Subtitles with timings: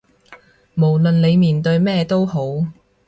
[0.73, 2.65] 無論你面對咩都好